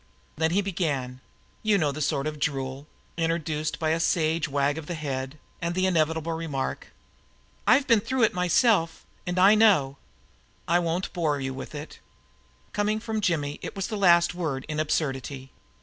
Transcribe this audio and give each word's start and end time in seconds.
Then 0.35 0.49
he 0.49 0.63
began. 0.63 1.21
You 1.61 1.77
know 1.77 1.91
the 1.91 2.01
sort 2.01 2.25
of 2.25 2.39
drool 2.39 2.87
introduced 3.17 3.77
by 3.77 3.91
a 3.91 3.99
sage 3.99 4.49
wag 4.49 4.79
of 4.79 4.87
the 4.87 4.95
head 4.95 5.37
and 5.61 5.75
the 5.75 5.85
inevitable 5.85 6.31
remark: 6.33 6.87
"I've 7.67 7.85
been 7.85 7.99
through 7.99 8.23
it 8.23 8.31
all 8.31 8.35
myself, 8.37 9.05
and 9.27 9.37
I 9.37 9.53
know." 9.53 9.97
I 10.67 10.79
won't 10.79 11.13
bore 11.13 11.39
you 11.39 11.53
with 11.53 11.75
it. 11.75 11.99
Coming 12.73 12.99
from 12.99 13.21
Jimmy 13.21 13.59
it 13.61 13.75
was 13.75 13.89
the 13.89 13.95
last 13.95 14.33
word 14.33 14.65
in 14.67 14.79
absurdity. 14.79 15.51